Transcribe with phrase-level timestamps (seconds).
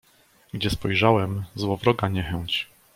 [0.53, 2.67] "Gdzie spojrzałem, złowroga niechęć."